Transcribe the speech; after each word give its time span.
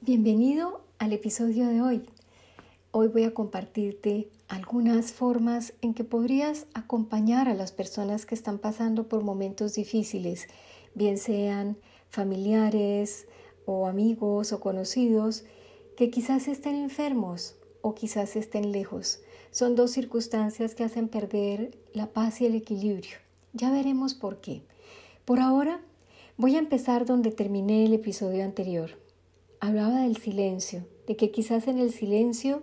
Bienvenido 0.00 0.84
al 0.98 1.12
episodio 1.12 1.66
de 1.66 1.82
hoy. 1.82 2.08
Hoy 2.92 3.08
voy 3.08 3.24
a 3.24 3.34
compartirte 3.34 4.28
algunas 4.46 5.12
formas 5.12 5.72
en 5.82 5.92
que 5.92 6.04
podrías 6.04 6.66
acompañar 6.72 7.48
a 7.48 7.54
las 7.54 7.72
personas 7.72 8.24
que 8.24 8.36
están 8.36 8.58
pasando 8.58 9.08
por 9.08 9.24
momentos 9.24 9.74
difíciles, 9.74 10.46
bien 10.94 11.18
sean 11.18 11.78
familiares 12.10 13.26
o 13.66 13.88
amigos 13.88 14.52
o 14.52 14.60
conocidos 14.60 15.44
que 15.96 16.10
quizás 16.10 16.46
estén 16.46 16.76
enfermos 16.76 17.56
o 17.80 17.96
quizás 17.96 18.36
estén 18.36 18.70
lejos. 18.70 19.20
Son 19.50 19.74
dos 19.74 19.90
circunstancias 19.90 20.76
que 20.76 20.84
hacen 20.84 21.08
perder 21.08 21.76
la 21.92 22.06
paz 22.12 22.40
y 22.40 22.46
el 22.46 22.54
equilibrio. 22.54 23.16
Ya 23.52 23.72
veremos 23.72 24.14
por 24.14 24.40
qué. 24.40 24.62
Por 25.24 25.40
ahora 25.40 25.80
voy 26.36 26.54
a 26.54 26.60
empezar 26.60 27.04
donde 27.04 27.32
terminé 27.32 27.84
el 27.84 27.94
episodio 27.94 28.44
anterior 28.44 29.07
hablaba 29.60 30.02
del 30.02 30.16
silencio, 30.16 30.86
de 31.06 31.16
que 31.16 31.30
quizás 31.30 31.68
en 31.68 31.78
el 31.78 31.92
silencio 31.92 32.62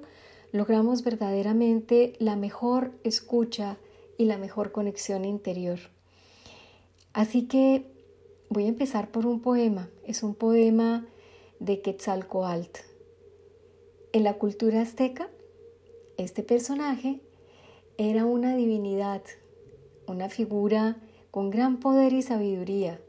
logramos 0.52 1.03
verdaderamente 1.03 2.13
la 2.20 2.36
mejor 2.36 2.91
escucha 3.03 3.77
y 4.17 4.26
la 4.26 4.38
mejor 4.38 4.72
conexión 4.72 5.26
interior. 5.26 5.80
Así 7.13 7.48
que 7.48 7.86
voy 8.50 8.66
a 8.66 8.70
empezar 8.70 9.12
por 9.12 9.26
un 9.26 9.41
poema. 9.41 9.89
Es 10.05 10.23
un 10.23 10.36
poema 10.36 11.08
de 11.59 11.81
Quetzalcoatl. 11.81 12.80
En 14.14 14.23
la 14.23 14.36
cultura 14.36 14.81
azteca, 14.81 15.30
este 16.17 16.44
personaje 16.44 17.20
era 17.98 18.25
una 18.25 18.55
divinidad, 18.55 19.22
una 20.08 20.30
figura 20.30 21.02
con 21.31 21.50
gran 21.50 21.80
poder 21.80 22.14
y 22.14 22.22
sabiduría, 22.22 23.02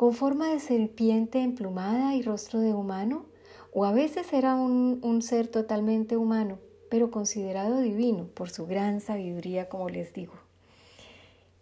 con 0.00 0.14
forma 0.14 0.50
de 0.50 0.60
serpiente 0.60 1.40
emplumada 1.40 2.14
y 2.14 2.22
rostro 2.22 2.58
de 2.60 2.72
humano, 2.72 3.26
o 3.70 3.84
a 3.84 3.92
veces 3.92 4.32
era 4.32 4.54
un, 4.54 5.20
ser 5.20 5.46
totalmente 5.46 6.16
humano, 6.16 6.58
pero 6.88 7.10
considerado 7.10 7.82
divino 7.82 8.26
por 8.32 8.48
su 8.48 8.66
gran 8.66 9.02
sabiduría, 9.02 9.68
como 9.68 9.90
les 9.90 10.14
digo. 10.14 10.32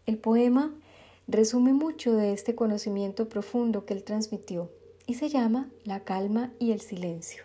El 0.06 0.18
poema 0.18 0.72
resume 1.26 1.72
mucho 1.72 2.12
de 2.14 2.32
este 2.32 2.54
conocimiento 2.54 3.28
profundo 3.28 3.84
que 3.84 3.94
él 3.94 4.04
transmitió 4.04 4.70
y 5.04 5.14
se 5.14 5.28
llama 5.28 5.68
La 5.82 6.04
calma 6.04 6.52
y 6.60 6.70
el 6.70 6.80
silencio. 6.80 7.42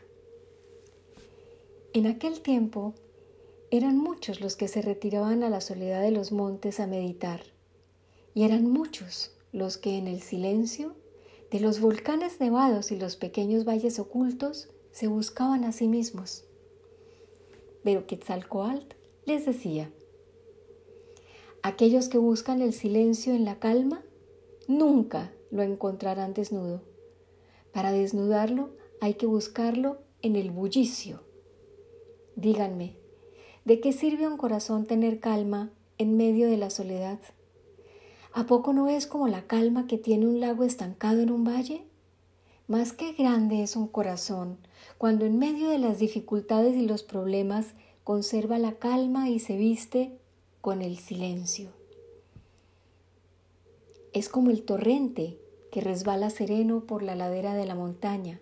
En 1.93 2.05
aquel 2.05 2.41
tiempo 2.41 2.93
eran 3.71 3.97
muchos 3.97 4.41
los 4.41 4.55
que 4.55 4.67
se 4.67 4.83
retiraban 4.83 5.41
a 5.41 5.49
la 5.49 5.59
soledad 5.59 6.03
de 6.03 6.11
los 6.11 6.31
montes 6.31 6.79
a 6.79 6.85
meditar, 6.85 7.41
y 8.35 8.43
eran 8.43 8.69
muchos 8.69 9.33
los 9.53 9.77
que 9.77 9.97
en 9.97 10.07
el 10.07 10.21
silencio 10.21 10.95
de 11.51 11.59
los 11.59 11.79
volcanes 11.79 12.39
nevados 12.39 12.91
y 12.91 12.97
los 12.97 13.15
pequeños 13.15 13.63
valles 13.63 13.99
ocultos 13.99 14.69
se 14.91 15.07
buscaban 15.07 15.63
a 15.63 15.71
sí 15.71 15.87
mismos. 15.87 16.43
Pero 17.83 18.07
Quetzalcoatl 18.07 18.95
les 19.25 19.45
decía, 19.45 19.91
aquellos 21.61 22.09
que 22.09 22.17
buscan 22.17 22.61
el 22.61 22.73
silencio 22.73 23.35
en 23.35 23.45
la 23.45 23.59
calma, 23.59 24.03
nunca 24.67 25.31
lo 25.51 25.61
encontrarán 25.61 26.33
desnudo. 26.33 26.81
Para 27.71 27.91
desnudarlo 27.91 28.71
hay 28.99 29.13
que 29.13 29.27
buscarlo 29.27 29.99
en 30.23 30.35
el 30.35 30.49
bullicio. 30.49 31.21
Díganme, 32.35 32.97
¿de 33.65 33.79
qué 33.79 33.91
sirve 33.91 34.27
un 34.27 34.37
corazón 34.37 34.87
tener 34.87 35.19
calma 35.19 35.71
en 35.99 36.17
medio 36.17 36.49
de 36.49 36.57
la 36.57 36.71
soledad? 36.71 37.19
¿A 38.35 38.47
poco 38.47 38.73
no 38.73 38.89
es 38.89 39.05
como 39.05 39.27
la 39.27 39.45
calma 39.45 39.85
que 39.85 39.99
tiene 39.99 40.25
un 40.25 40.39
lago 40.39 40.63
estancado 40.63 41.21
en 41.21 41.29
un 41.29 41.43
valle? 41.43 41.83
Más 42.67 42.91
que 42.91 43.13
grande 43.13 43.61
es 43.61 43.75
un 43.75 43.87
corazón 43.87 44.57
cuando 44.97 45.25
en 45.25 45.37
medio 45.37 45.69
de 45.69 45.77
las 45.77 45.99
dificultades 45.99 46.75
y 46.75 46.87
los 46.87 47.03
problemas 47.03 47.73
conserva 48.03 48.57
la 48.57 48.73
calma 48.73 49.29
y 49.29 49.37
se 49.37 49.55
viste 49.55 50.17
con 50.61 50.81
el 50.81 50.97
silencio. 50.97 51.69
Es 54.13 54.29
como 54.29 54.49
el 54.49 54.63
torrente 54.63 55.37
que 55.71 55.81
resbala 55.81 56.31
sereno 56.31 56.85
por 56.85 57.03
la 57.03 57.15
ladera 57.15 57.53
de 57.53 57.65
la 57.67 57.75
montaña. 57.75 58.39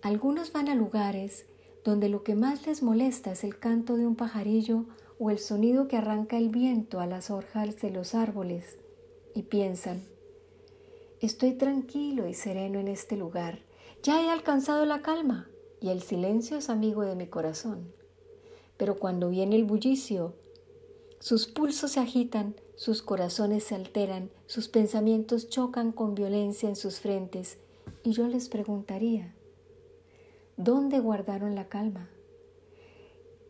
Algunos 0.00 0.52
van 0.52 0.68
a 0.68 0.74
lugares 0.74 1.44
donde 1.84 2.08
lo 2.08 2.22
que 2.22 2.34
más 2.34 2.66
les 2.66 2.82
molesta 2.82 3.32
es 3.32 3.44
el 3.44 3.58
canto 3.58 3.96
de 3.96 4.06
un 4.06 4.16
pajarillo 4.16 4.86
o 5.18 5.30
el 5.30 5.38
sonido 5.38 5.88
que 5.88 5.96
arranca 5.96 6.36
el 6.36 6.48
viento 6.48 7.00
a 7.00 7.06
las 7.06 7.30
hojas 7.30 7.80
de 7.80 7.90
los 7.90 8.14
árboles 8.14 8.78
y 9.34 9.42
piensan, 9.42 10.02
estoy 11.20 11.52
tranquilo 11.52 12.28
y 12.28 12.34
sereno 12.34 12.78
en 12.78 12.88
este 12.88 13.16
lugar, 13.16 13.60
ya 14.02 14.22
he 14.22 14.30
alcanzado 14.30 14.84
la 14.86 15.02
calma 15.02 15.48
y 15.80 15.90
el 15.90 16.02
silencio 16.02 16.56
es 16.56 16.70
amigo 16.70 17.02
de 17.02 17.14
mi 17.14 17.26
corazón. 17.26 17.92
Pero 18.76 18.98
cuando 18.98 19.30
viene 19.30 19.56
el 19.56 19.64
bullicio, 19.64 20.34
sus 21.20 21.46
pulsos 21.46 21.92
se 21.92 22.00
agitan, 22.00 22.54
sus 22.76 23.02
corazones 23.02 23.64
se 23.64 23.74
alteran, 23.74 24.30
sus 24.46 24.68
pensamientos 24.68 25.48
chocan 25.48 25.92
con 25.92 26.14
violencia 26.14 26.68
en 26.68 26.76
sus 26.76 27.00
frentes 27.00 27.58
y 28.02 28.12
yo 28.12 28.28
les 28.28 28.48
preguntaría, 28.48 29.34
¿dónde 30.56 30.98
guardaron 30.98 31.54
la 31.54 31.68
calma? 31.68 32.10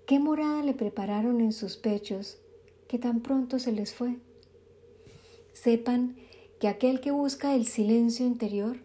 ¿Qué 0.06 0.18
morada 0.18 0.62
le 0.62 0.74
prepararon 0.74 1.40
en 1.40 1.52
sus 1.52 1.78
pechos 1.78 2.36
que 2.88 2.98
tan 2.98 3.22
pronto 3.22 3.58
se 3.58 3.72
les 3.72 3.94
fue? 3.94 4.18
Sepan 5.54 6.16
que 6.60 6.68
aquel 6.68 7.00
que 7.00 7.10
busca 7.10 7.54
el 7.54 7.66
silencio 7.66 8.26
interior 8.26 8.76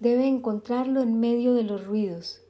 debe 0.00 0.26
encontrarlo 0.26 1.02
en 1.02 1.20
medio 1.20 1.54
de 1.54 1.62
los 1.62 1.86
ruidos 1.86 2.42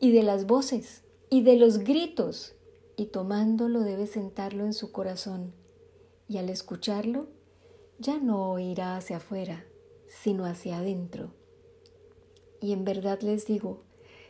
y 0.00 0.12
de 0.12 0.22
las 0.22 0.46
voces 0.46 1.02
y 1.30 1.44
de 1.44 1.56
los 1.56 1.78
gritos 1.78 2.54
y 2.94 3.06
tomándolo 3.06 3.80
debe 3.80 4.06
sentarlo 4.06 4.66
en 4.66 4.74
su 4.74 4.92
corazón 4.92 5.54
y 6.28 6.36
al 6.36 6.50
escucharlo 6.50 7.26
ya 7.98 8.18
no 8.18 8.50
oirá 8.50 8.98
hacia 8.98 9.16
afuera, 9.16 9.64
sino 10.06 10.44
hacia 10.44 10.76
adentro. 10.76 11.32
Y 12.60 12.72
en 12.72 12.84
verdad 12.84 13.20
les 13.22 13.46
digo, 13.46 13.85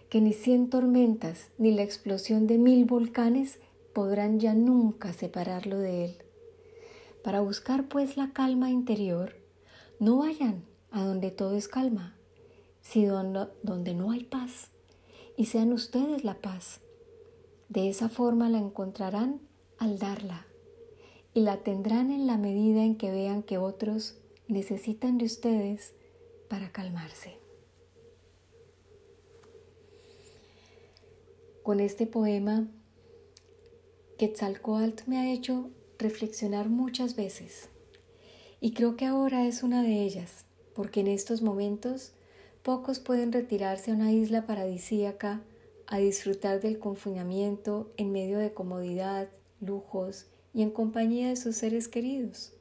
que 0.08 0.20
ni 0.20 0.32
cien 0.32 0.70
tormentas 0.70 1.50
ni 1.58 1.72
la 1.72 1.82
explosión 1.82 2.46
de 2.46 2.58
mil 2.58 2.84
volcanes 2.84 3.58
podrán 3.92 4.38
ya 4.40 4.54
nunca 4.54 5.12
separarlo 5.12 5.78
de 5.78 6.04
él. 6.04 6.16
Para 7.24 7.40
buscar 7.40 7.88
pues 7.88 8.16
la 8.16 8.32
calma 8.32 8.70
interior, 8.70 9.34
no 9.98 10.18
vayan 10.18 10.64
a 10.90 11.04
donde 11.04 11.30
todo 11.30 11.56
es 11.56 11.66
calma, 11.66 12.14
sino 12.82 13.48
donde 13.62 13.94
no 13.94 14.10
hay 14.12 14.24
paz, 14.24 14.70
y 15.36 15.46
sean 15.46 15.72
ustedes 15.72 16.24
la 16.24 16.34
paz. 16.34 16.80
De 17.68 17.88
esa 17.88 18.08
forma 18.08 18.48
la 18.48 18.58
encontrarán 18.58 19.40
al 19.78 19.98
darla, 19.98 20.46
y 21.34 21.40
la 21.40 21.58
tendrán 21.58 22.10
en 22.10 22.26
la 22.26 22.36
medida 22.36 22.84
en 22.84 22.96
que 22.96 23.10
vean 23.10 23.42
que 23.42 23.58
otros 23.58 24.18
necesitan 24.46 25.18
de 25.18 25.24
ustedes 25.24 25.94
para 26.48 26.70
calmarse. 26.70 27.45
Con 31.66 31.80
este 31.80 32.06
poema, 32.06 32.68
Quetzalcoatl 34.18 35.02
me 35.10 35.18
ha 35.18 35.32
hecho 35.32 35.68
reflexionar 35.98 36.68
muchas 36.68 37.16
veces 37.16 37.70
y 38.60 38.70
creo 38.72 38.94
que 38.94 39.04
ahora 39.04 39.48
es 39.48 39.64
una 39.64 39.82
de 39.82 40.04
ellas, 40.04 40.44
porque 40.76 41.00
en 41.00 41.08
estos 41.08 41.42
momentos 41.42 42.12
pocos 42.62 43.00
pueden 43.00 43.32
retirarse 43.32 43.90
a 43.90 43.94
una 43.94 44.12
isla 44.12 44.46
paradisíaca 44.46 45.42
a 45.88 45.98
disfrutar 45.98 46.60
del 46.60 46.78
confinamiento 46.78 47.90
en 47.96 48.12
medio 48.12 48.38
de 48.38 48.54
comodidad, 48.54 49.28
lujos 49.60 50.26
y 50.54 50.62
en 50.62 50.70
compañía 50.70 51.30
de 51.30 51.36
sus 51.36 51.56
seres 51.56 51.88
queridos. 51.88 52.52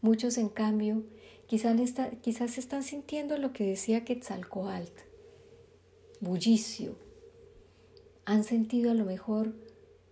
Muchos, 0.00 0.38
en 0.38 0.48
cambio, 0.48 1.04
quizás, 1.46 2.56
están 2.56 2.82
sintiendo 2.82 3.36
lo 3.36 3.52
que 3.52 3.66
decía 3.66 4.06
Quetzalcoatl, 4.06 5.02
bullicio, 6.22 7.09
han 8.30 8.44
sentido 8.44 8.92
a 8.92 8.94
lo 8.94 9.04
mejor 9.04 9.56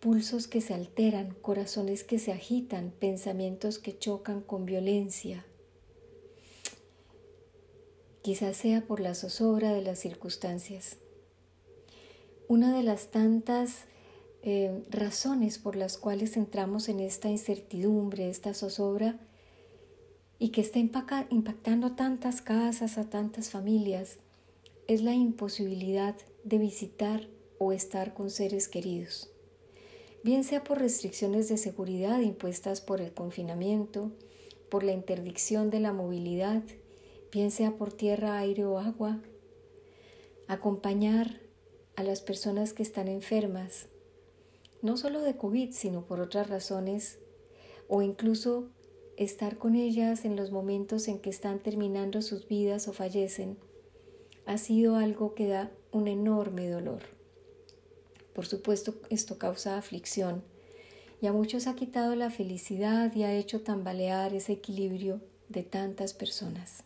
pulsos 0.00 0.48
que 0.48 0.60
se 0.60 0.74
alteran, 0.74 1.36
corazones 1.40 2.02
que 2.02 2.18
se 2.18 2.32
agitan, 2.32 2.92
pensamientos 2.98 3.78
que 3.78 3.96
chocan 3.96 4.40
con 4.40 4.66
violencia. 4.66 5.46
Quizás 8.22 8.56
sea 8.56 8.80
por 8.80 8.98
la 8.98 9.14
zozobra 9.14 9.72
de 9.72 9.82
las 9.82 10.00
circunstancias. 10.00 10.96
Una 12.48 12.76
de 12.76 12.82
las 12.82 13.12
tantas 13.12 13.84
eh, 14.42 14.82
razones 14.90 15.60
por 15.60 15.76
las 15.76 15.96
cuales 15.96 16.36
entramos 16.36 16.88
en 16.88 16.98
esta 16.98 17.28
incertidumbre, 17.28 18.30
esta 18.30 18.52
zozobra, 18.52 19.20
y 20.40 20.48
que 20.48 20.60
está 20.60 20.80
impactando 20.80 21.86
a 21.86 21.94
tantas 21.94 22.42
casas, 22.42 22.98
a 22.98 23.08
tantas 23.08 23.50
familias, 23.50 24.16
es 24.88 25.02
la 25.02 25.14
imposibilidad 25.14 26.16
de 26.42 26.58
visitar 26.58 27.37
o 27.58 27.72
estar 27.72 28.14
con 28.14 28.30
seres 28.30 28.68
queridos, 28.68 29.30
bien 30.22 30.44
sea 30.44 30.64
por 30.64 30.78
restricciones 30.78 31.48
de 31.48 31.56
seguridad 31.56 32.20
impuestas 32.20 32.80
por 32.80 33.00
el 33.00 33.12
confinamiento, 33.12 34.12
por 34.68 34.82
la 34.82 34.92
interdicción 34.92 35.70
de 35.70 35.80
la 35.80 35.92
movilidad, 35.92 36.62
bien 37.32 37.50
sea 37.50 37.76
por 37.76 37.92
tierra, 37.92 38.38
aire 38.38 38.64
o 38.64 38.78
agua. 38.78 39.20
acompañar 40.46 41.40
a 41.96 42.02
las 42.02 42.22
personas 42.22 42.72
que 42.72 42.82
están 42.82 43.06
enfermas, 43.08 43.88
no 44.80 44.96
solo 44.96 45.20
de 45.20 45.36
COVID, 45.36 45.72
sino 45.72 46.06
por 46.06 46.20
otras 46.20 46.48
razones, 46.48 47.18
o 47.88 48.02
incluso 48.02 48.70
estar 49.16 49.58
con 49.58 49.74
ellas 49.74 50.24
en 50.24 50.36
los 50.36 50.52
momentos 50.52 51.08
en 51.08 51.18
que 51.18 51.28
están 51.28 51.58
terminando 51.58 52.22
sus 52.22 52.46
vidas 52.46 52.86
o 52.86 52.92
fallecen, 52.92 53.58
ha 54.46 54.58
sido 54.58 54.96
algo 54.96 55.34
que 55.34 55.48
da 55.48 55.72
un 55.90 56.06
enorme 56.06 56.68
dolor. 56.70 57.17
Por 58.38 58.46
supuesto, 58.46 58.94
esto 59.10 59.36
causa 59.36 59.76
aflicción 59.76 60.44
y 61.20 61.26
a 61.26 61.32
muchos 61.32 61.66
ha 61.66 61.74
quitado 61.74 62.14
la 62.14 62.30
felicidad 62.30 63.12
y 63.16 63.24
ha 63.24 63.34
hecho 63.34 63.62
tambalear 63.62 64.32
ese 64.32 64.52
equilibrio 64.52 65.20
de 65.48 65.64
tantas 65.64 66.14
personas. 66.14 66.84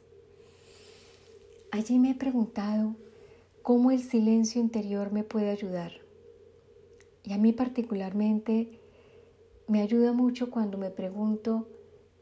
Allí 1.71 1.99
me 1.99 2.13
he 2.13 2.15
preguntado 2.15 2.97
cómo 3.61 3.91
el 3.91 4.03
silencio 4.03 4.63
interior 4.63 5.13
me 5.13 5.25
puede 5.25 5.51
ayudar. 5.51 5.93
Y 7.23 7.35
a 7.35 7.37
mí 7.37 7.53
particularmente 7.53 8.81
me 9.69 9.83
ayuda 9.83 10.15
mucho 10.15 10.51
cuando 10.51 10.79
me 10.79 10.89
pregunto 10.89 11.69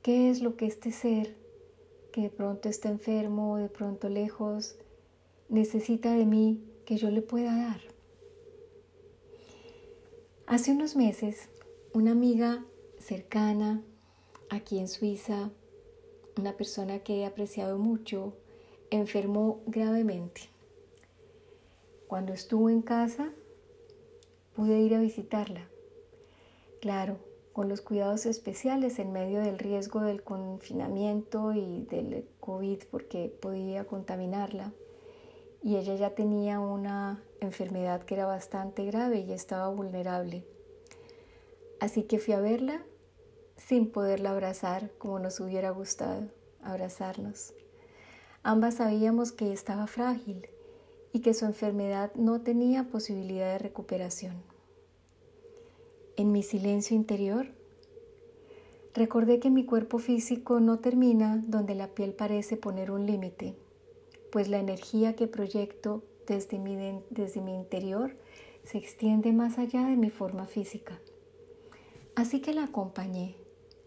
qué 0.03 0.29
es 0.29 0.43
lo 0.43 0.57
que 0.57 0.67
este 0.67 0.91
ser, 0.91 1.37
que 2.11 2.23
de 2.23 2.31
pronto 2.31 2.69
está 2.69 2.89
enfermo 2.89 3.53
o 3.53 3.57
de 3.59 3.69
pronto 3.69 4.09
lejos, 4.09 4.75
necesita 5.49 6.15
de 6.15 6.27
mí 6.27 6.65
que 6.85 6.97
yo 6.97 7.13
le 7.13 7.23
pueda 7.23 7.55
dar. 7.55 7.90
Hace 10.51 10.73
unos 10.73 10.97
meses, 10.97 11.49
una 11.93 12.11
amiga 12.11 12.65
cercana 12.99 13.85
aquí 14.49 14.81
en 14.81 14.89
Suiza, 14.89 15.53
una 16.37 16.57
persona 16.57 17.05
que 17.05 17.19
he 17.19 17.25
apreciado 17.25 17.79
mucho, 17.79 18.33
enfermó 18.91 19.61
gravemente. 19.69 20.51
Cuando 22.09 22.33
estuvo 22.33 22.69
en 22.69 22.83
casa, 22.83 23.31
pude 24.57 24.81
ir 24.81 24.97
a 24.97 25.01
visitarla. 25.01 25.69
Claro, 26.81 27.19
con 27.53 27.69
los 27.69 27.81
cuidados 27.81 28.27
especiales 28.27 28.99
en 28.99 29.13
medio 29.13 29.39
del 29.39 29.57
riesgo 29.57 30.01
del 30.01 30.25
confinamiento 30.25 31.53
y 31.53 31.87
del 31.89 32.27
COVID 32.41 32.81
porque 32.91 33.29
podía 33.41 33.85
contaminarla. 33.85 34.73
Y 35.63 35.77
ella 35.77 35.95
ya 35.95 36.15
tenía 36.15 36.59
una 36.61 37.23
enfermedad 37.41 38.03
que 38.03 38.15
era 38.15 38.27
bastante 38.27 38.85
grave 38.87 39.21
y 39.21 39.33
estaba 39.33 39.69
vulnerable. 39.69 40.45
Así 41.81 42.05
que 42.05 42.19
fui 42.19 42.35
a 42.35 42.41
verla 42.41 42.83
sin 43.57 43.91
poderla 43.91 44.31
abrazar 44.31 44.91
como 44.99 45.19
nos 45.19 45.41
hubiera 45.41 45.71
gustado 45.71 46.29
abrazarnos. 46.63 47.55
Ambas 48.43 48.77
sabíamos 48.77 49.33
que 49.33 49.53
estaba 49.53 49.87
frágil 49.87 50.49
y 51.13 51.21
que 51.21 51.35
su 51.35 51.45
enfermedad 51.45 52.13
no 52.15 52.41
tenía 52.41 52.85
posibilidad 52.85 53.53
de 53.53 53.59
recuperación. 53.59 54.43
En 56.17 56.33
mi 56.33 56.43
silencio 56.43 56.97
interior, 56.97 57.49
recordé 58.95 59.41
que 59.41 59.51
mi 59.51 59.65
cuerpo 59.65 59.99
físico 59.99 60.61
no 60.61 60.79
termina 60.79 61.43
donde 61.47 61.75
la 61.75 61.89
piel 61.89 62.13
parece 62.13 62.57
poner 62.57 62.91
un 62.91 63.07
límite, 63.07 63.57
pues 64.31 64.49
la 64.49 64.59
energía 64.59 65.17
que 65.17 65.27
proyecto 65.27 66.05
desde 66.27 66.59
mi, 66.59 67.03
desde 67.11 67.41
mi 67.41 67.55
interior 67.55 68.17
se 68.65 68.79
extiende 68.79 69.33
más 69.33 69.59
allá 69.59 69.85
de 69.87 69.97
mi 69.97 70.11
forma 70.11 70.47
física. 70.47 71.01
Así 72.15 72.41
que 72.41 72.53
la 72.53 72.65
acompañé 72.65 73.37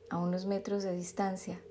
a 0.09 0.17
unos 0.17 0.45
metros 0.45 0.83
de 0.83 0.93
distancia 0.93 1.61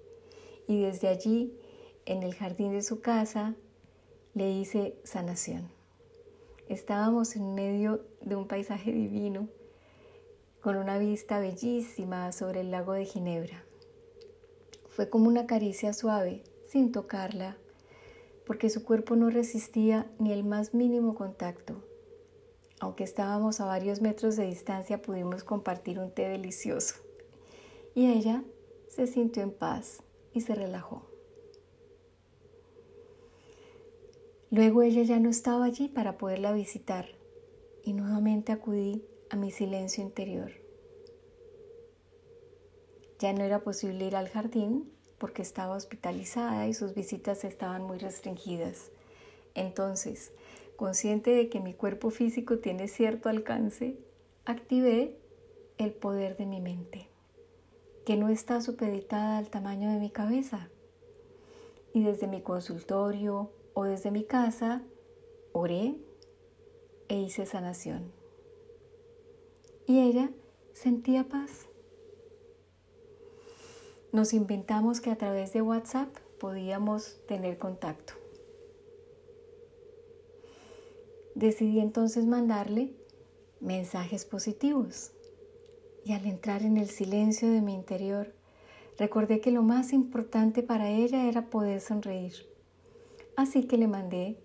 y 0.66 0.80
desde 0.80 1.08
allí, 1.08 1.58
en 2.06 2.22
el 2.22 2.34
jardín 2.34 2.72
de 2.72 2.82
su 2.82 3.00
casa, 3.00 3.54
le 4.34 4.50
hice 4.50 4.96
sanación. 5.04 5.70
Estábamos 6.68 7.36
en 7.36 7.54
medio 7.54 8.04
de 8.20 8.36
un 8.36 8.46
paisaje 8.46 8.92
divino, 8.92 9.48
con 10.60 10.76
una 10.76 10.96
vista 10.96 11.40
bellísima 11.40 12.30
sobre 12.32 12.60
el 12.60 12.70
lago 12.70 12.92
de 12.92 13.04
Ginebra. 13.04 13.64
Fue 14.88 15.10
como 15.10 15.28
una 15.28 15.46
caricia 15.46 15.92
suave, 15.92 16.44
sin 16.68 16.92
tocarla, 16.92 17.58
porque 18.46 18.70
su 18.70 18.84
cuerpo 18.84 19.16
no 19.16 19.30
resistía 19.30 20.10
ni 20.18 20.32
el 20.32 20.44
más 20.44 20.74
mínimo 20.74 21.14
contacto. 21.14 21.82
Aunque 22.80 23.04
estábamos 23.04 23.60
a 23.60 23.64
varios 23.64 24.00
metros 24.00 24.36
de 24.36 24.46
distancia, 24.46 25.00
pudimos 25.00 25.44
compartir 25.44 25.98
un 25.98 26.10
té 26.10 26.28
delicioso. 26.28 26.96
Y 27.94 28.10
ella 28.10 28.42
se 28.88 29.06
sintió 29.06 29.42
en 29.42 29.52
paz 29.52 30.02
y 30.32 30.40
se 30.40 30.54
relajó. 30.54 31.06
Luego 34.50 34.82
ella 34.82 35.02
ya 35.02 35.18
no 35.18 35.30
estaba 35.30 35.64
allí 35.64 35.88
para 35.88 36.18
poderla 36.18 36.52
visitar 36.52 37.06
y 37.84 37.94
nuevamente 37.94 38.52
acudí 38.52 39.04
a 39.30 39.36
mi 39.36 39.50
silencio 39.50 40.02
interior. 40.02 40.52
Ya 43.18 43.32
no 43.32 43.44
era 43.44 43.60
posible 43.60 44.04
ir 44.04 44.16
al 44.16 44.28
jardín 44.28 44.92
porque 45.22 45.42
estaba 45.42 45.76
hospitalizada 45.76 46.66
y 46.66 46.74
sus 46.74 46.96
visitas 46.96 47.44
estaban 47.44 47.84
muy 47.84 47.98
restringidas. 47.98 48.90
Entonces, 49.54 50.32
consciente 50.74 51.30
de 51.30 51.48
que 51.48 51.60
mi 51.60 51.74
cuerpo 51.74 52.10
físico 52.10 52.58
tiene 52.58 52.88
cierto 52.88 53.28
alcance, 53.28 53.96
activé 54.46 55.16
el 55.78 55.92
poder 55.92 56.36
de 56.36 56.46
mi 56.46 56.60
mente, 56.60 57.08
que 58.04 58.16
no 58.16 58.30
está 58.30 58.60
supeditada 58.60 59.38
al 59.38 59.48
tamaño 59.48 59.92
de 59.92 60.00
mi 60.00 60.10
cabeza. 60.10 60.70
Y 61.94 62.02
desde 62.02 62.26
mi 62.26 62.42
consultorio, 62.42 63.52
o 63.74 63.84
desde 63.84 64.10
mi 64.10 64.24
casa 64.24 64.82
oré 65.52 65.94
e 67.08 67.20
hice 67.20 67.46
sanación. 67.46 68.10
Y 69.86 70.00
ella 70.00 70.32
sentía 70.72 71.28
paz. 71.28 71.68
Nos 74.12 74.34
inventamos 74.34 75.00
que 75.00 75.10
a 75.10 75.16
través 75.16 75.52
de 75.54 75.62
WhatsApp 75.62 76.14
podíamos 76.38 77.16
tener 77.26 77.58
contacto. 77.58 78.12
Decidí 81.34 81.80
entonces 81.80 82.26
mandarle 82.26 82.94
mensajes 83.60 84.26
positivos. 84.26 85.12
Y 86.04 86.12
al 86.12 86.26
entrar 86.26 86.62
en 86.62 86.76
el 86.76 86.88
silencio 86.88 87.50
de 87.50 87.62
mi 87.62 87.72
interior, 87.72 88.34
recordé 88.98 89.40
que 89.40 89.50
lo 89.50 89.62
más 89.62 89.92
importante 89.94 90.62
para 90.62 90.90
ella 90.90 91.26
era 91.26 91.48
poder 91.48 91.80
sonreír 91.80 92.52
Así 93.34 93.64
que 93.64 93.78
le 93.78 93.88
mandé 93.88 94.36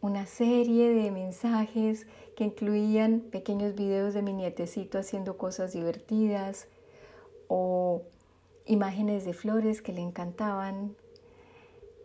una 0.00 0.26
serie 0.26 0.92
de 0.92 1.12
mensajes 1.12 2.06
que 2.34 2.44
incluían 2.44 3.20
pequeños 3.20 3.76
videos 3.76 4.14
de 4.14 4.22
mi 4.22 4.32
nietecito 4.32 4.98
haciendo 4.98 5.38
cosas 5.38 5.72
divertidas 5.74 6.66
o 7.46 8.02
imágenes 8.66 9.24
de 9.24 9.32
flores 9.32 9.82
que 9.82 9.92
le 9.92 10.00
encantaban 10.00 10.96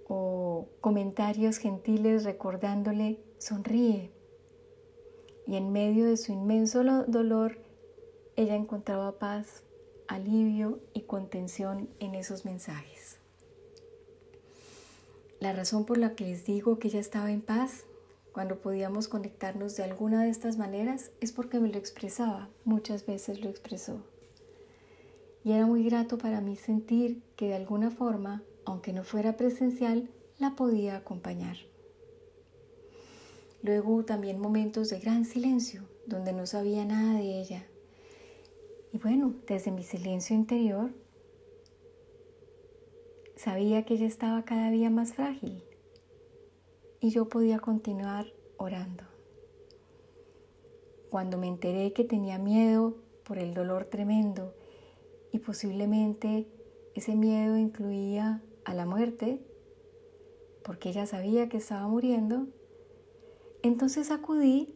o 0.08 0.68
comentarios 0.82 1.58
gentiles 1.58 2.24
recordándole 2.24 3.20
sonríe. 3.38 4.12
Y 5.46 5.56
en 5.56 5.72
medio 5.72 6.06
de 6.06 6.18
su 6.18 6.32
inmenso 6.32 6.84
dolor, 7.08 7.58
ella 8.36 8.56
encontraba 8.56 9.18
paz, 9.20 9.64
alivio 10.08 10.80
y 10.94 11.02
contención 11.02 11.90
en 12.00 12.16
esos 12.16 12.46
mensajes. 12.46 13.20
La 15.40 15.54
razón 15.54 15.86
por 15.86 15.98
la 15.98 16.16
que 16.16 16.26
les 16.26 16.46
digo 16.46 16.80
que 16.80 16.88
ella 16.88 17.00
estaba 17.00 17.32
en 17.32 17.42
paz 17.42 17.86
cuando 18.32 18.60
podíamos 18.60 19.08
conectarnos 19.08 19.76
de 19.76 19.84
alguna 19.84 20.24
de 20.24 20.30
estas 20.30 20.58
maneras 20.58 21.12
es 21.22 21.32
porque 21.32 21.60
me 21.60 21.70
lo 21.70 21.78
expresaba, 21.78 22.50
muchas 22.66 23.06
veces 23.06 23.42
lo 23.42 23.50
expresó. 23.50 24.02
Y 25.48 25.54
era 25.54 25.66
muy 25.66 25.82
grato 25.86 26.18
para 26.18 26.42
mí 26.42 26.58
sentir 26.58 27.24
que 27.38 27.48
de 27.48 27.56
alguna 27.56 27.90
forma, 27.90 28.44
aunque 28.66 28.92
no 28.92 29.06
fuera 29.06 29.38
presencial, 29.38 30.10
la 30.40 30.58
podía 30.58 30.98
acompañar. 30.98 31.56
Luego 33.64 34.04
también 34.04 34.42
momentos 34.42 34.90
de 34.90 35.00
gran 35.00 35.24
silencio, 35.24 35.84
donde 36.06 36.34
no 36.34 36.46
sabía 36.46 36.84
nada 36.84 37.18
de 37.18 37.40
ella. 37.40 37.66
Y 38.92 38.98
bueno, 38.98 39.36
desde 39.48 39.72
mi 39.72 39.84
silencio 39.84 40.36
interior 40.36 40.92
Sabía 43.38 43.86
que 43.86 43.94
ella 43.94 44.08
estaba 44.08 44.44
cada 44.44 44.70
día 44.70 44.90
más 44.90 45.14
frágil 45.14 45.64
y 47.00 47.12
yo 47.12 47.30
podía 47.30 47.60
continuar 47.60 48.26
orando. 48.58 49.06
Cuando 51.10 51.38
me 51.38 51.48
enteré 51.48 51.94
que 51.94 52.04
tenía 52.04 52.38
miedo 52.38 52.98
por 53.24 53.38
el 53.38 53.54
dolor 53.54 53.86
tremendo 53.86 54.57
y 55.38 55.40
posiblemente 55.40 56.48
ese 56.96 57.16
miedo 57.16 57.58
incluía 57.58 58.44
a 58.66 58.74
la 58.74 58.86
muerte, 58.86 59.42
porque 60.64 60.90
ella 60.90 61.06
sabía 61.06 61.48
que 61.48 61.58
estaba 61.58 61.88
muriendo, 61.88 62.48
entonces 63.64 64.12
acudí 64.12 64.76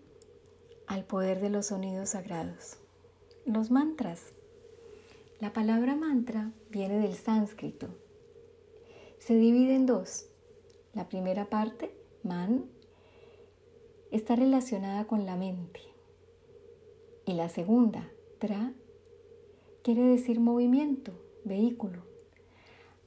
al 0.87 1.03
poder 1.05 1.41
de 1.41 1.49
los 1.49 1.67
sonidos 1.67 2.09
sagrados, 2.09 2.77
los 3.45 3.71
mantras. 3.71 4.33
La 5.39 5.53
palabra 5.53 5.95
mantra 5.95 6.51
viene 6.69 6.99
del 6.99 7.15
sánscrito 7.15 7.89
se 9.21 9.35
divide 9.35 9.75
en 9.75 9.85
dos. 9.85 10.25
La 10.93 11.07
primera 11.07 11.45
parte, 11.45 11.95
man, 12.23 12.65
está 14.09 14.35
relacionada 14.35 15.05
con 15.05 15.27
la 15.27 15.35
mente. 15.35 15.79
Y 17.27 17.33
la 17.33 17.47
segunda, 17.47 18.09
tra, 18.39 18.73
quiere 19.83 20.03
decir 20.03 20.39
movimiento, 20.39 21.11
vehículo. 21.43 22.03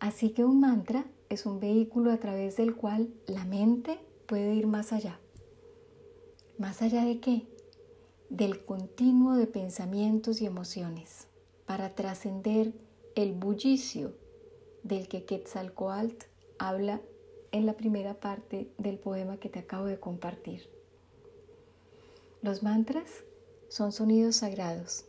Así 0.00 0.30
que 0.30 0.44
un 0.44 0.60
mantra 0.60 1.06
es 1.28 1.46
un 1.46 1.60
vehículo 1.60 2.10
a 2.10 2.18
través 2.18 2.56
del 2.56 2.74
cual 2.76 3.08
la 3.26 3.44
mente 3.44 3.98
puede 4.26 4.54
ir 4.54 4.66
más 4.66 4.92
allá. 4.92 5.20
¿Más 6.58 6.82
allá 6.82 7.04
de 7.04 7.20
qué? 7.20 7.46
Del 8.28 8.64
continuo 8.64 9.36
de 9.36 9.46
pensamientos 9.46 10.40
y 10.40 10.46
emociones 10.46 11.28
para 11.66 11.94
trascender 11.94 12.72
el 13.14 13.32
bullicio 13.32 14.14
del 14.82 15.08
que 15.08 15.24
Quetzalcoatl 15.24 16.26
habla 16.58 17.00
en 17.52 17.66
la 17.66 17.74
primera 17.74 18.20
parte 18.20 18.70
del 18.78 18.98
poema 18.98 19.38
que 19.38 19.48
te 19.48 19.60
acabo 19.60 19.86
de 19.86 20.00
compartir. 20.00 20.68
Los 22.42 22.62
mantras 22.62 23.24
son 23.68 23.92
sonidos 23.92 24.36
sagrados. 24.36 25.06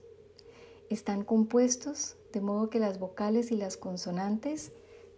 Están 0.96 1.26
compuestos 1.26 2.16
de 2.32 2.40
modo 2.40 2.70
que 2.70 2.80
las 2.80 3.00
vocales 3.00 3.52
y 3.52 3.58
las 3.58 3.76
consonantes 3.76 4.72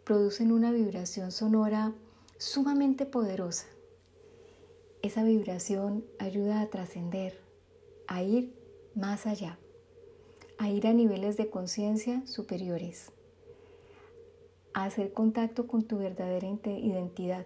producen 0.05 0.51
una 0.51 0.71
vibración 0.71 1.31
sonora 1.31 1.93
sumamente 2.39 3.05
poderosa. 3.05 3.67
Esa 5.03 5.23
vibración 5.23 6.03
ayuda 6.17 6.61
a 6.61 6.69
trascender, 6.71 7.39
a 8.07 8.23
ir 8.23 8.55
más 8.95 9.27
allá, 9.27 9.59
a 10.57 10.67
ir 10.67 10.87
a 10.87 10.93
niveles 10.93 11.37
de 11.37 11.51
conciencia 11.51 12.25
superiores, 12.25 13.11
a 14.73 14.85
hacer 14.85 15.13
contacto 15.13 15.67
con 15.67 15.83
tu 15.83 15.99
verdadera 15.99 16.47
identidad, 16.47 17.45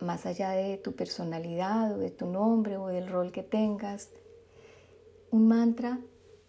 más 0.00 0.24
allá 0.24 0.52
de 0.52 0.78
tu 0.78 0.92
personalidad 0.92 1.92
o 1.92 1.98
de 1.98 2.10
tu 2.10 2.24
nombre 2.24 2.78
o 2.78 2.86
del 2.86 3.08
rol 3.08 3.30
que 3.30 3.42
tengas. 3.42 4.08
Un 5.30 5.48
mantra 5.48 6.00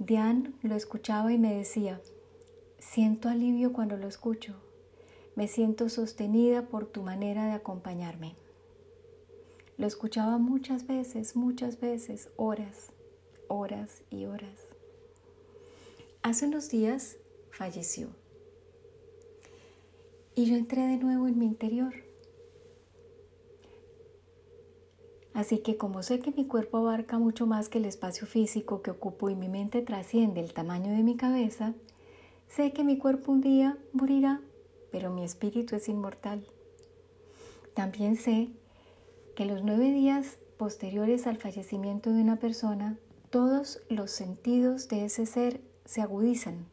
Diane 0.07 0.53
lo 0.63 0.73
escuchaba 0.73 1.33
y 1.33 1.37
me 1.37 1.53
decía, 1.53 1.99
siento 2.79 3.27
alivio 3.27 3.73
cuando 3.73 3.97
lo 3.97 4.07
escucho. 4.07 4.55
Me 5.35 5.49
siento 5.49 5.89
sostenida 5.89 6.69
por 6.69 6.85
tu 6.85 7.03
manera 7.03 7.45
de 7.45 7.51
acompañarme. 7.51 8.37
Lo 9.77 9.85
escuchaba 9.85 10.37
muchas 10.37 10.87
veces, 10.87 11.35
muchas 11.35 11.81
veces, 11.81 12.29
horas, 12.37 12.93
horas 13.49 14.01
y 14.09 14.23
horas. 14.27 14.67
Hace 16.23 16.45
unos 16.45 16.69
días 16.69 17.17
falleció. 17.51 18.07
Y 20.35 20.45
yo 20.45 20.55
entré 20.55 20.87
de 20.87 20.95
nuevo 20.95 21.27
en 21.27 21.37
mi 21.37 21.45
interior. 21.45 22.06
Así 25.37 25.59
que 25.59 25.77
como 25.77 26.01
sé 26.01 26.19
que 26.19 26.31
mi 26.31 26.47
cuerpo 26.47 26.79
abarca 26.79 27.19
mucho 27.19 27.45
más 27.45 27.69
que 27.69 27.77
el 27.77 27.85
espacio 27.85 28.25
físico 28.25 28.81
que 28.81 28.89
ocupo 28.89 29.29
y 29.29 29.35
mi 29.35 29.49
mente 29.49 29.83
trasciende 29.83 30.41
el 30.41 30.51
tamaño 30.51 30.91
de 30.91 31.03
mi 31.03 31.15
cabeza, 31.15 31.75
sé 32.47 32.73
que 32.73 32.83
mi 32.83 32.97
cuerpo 32.97 33.33
un 33.33 33.41
día 33.41 33.77
morirá 33.93 34.41
pero 34.91 35.11
mi 35.11 35.23
espíritu 35.23 35.75
es 35.75 35.89
inmortal. 35.89 36.43
También 37.75 38.15
sé 38.15 38.49
que 39.35 39.45
los 39.45 39.63
nueve 39.63 39.91
días 39.91 40.39
posteriores 40.57 41.27
al 41.27 41.37
fallecimiento 41.37 42.11
de 42.11 42.23
una 42.23 42.37
persona, 42.37 42.97
todos 43.29 43.83
los 43.89 44.09
sentidos 44.09 44.87
de 44.87 45.05
ese 45.05 45.27
ser 45.27 45.61
se 45.85 46.01
agudizan. 46.01 46.65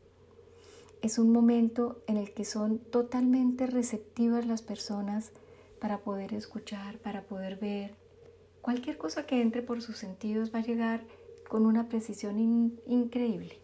Es 1.02 1.18
un 1.18 1.32
momento 1.32 2.02
en 2.06 2.16
el 2.16 2.32
que 2.32 2.46
son 2.46 2.78
totalmente 2.78 3.66
receptivas 3.66 4.46
las 4.46 4.62
personas 4.62 5.32
para 5.82 5.98
poder 5.98 6.32
escuchar, 6.32 6.96
para 6.96 7.24
poder 7.24 7.56
ver. 7.56 8.03
Cualquier 8.64 8.96
cosa 8.96 9.26
que 9.26 9.42
entre 9.42 9.60
por 9.60 9.82
sus 9.82 9.98
sentidos 9.98 10.50
va 10.54 10.60
a 10.60 10.62
llegar 10.62 11.04
con 11.50 11.66
una 11.66 11.86
precisión 11.90 12.38
increíble. 12.86 13.60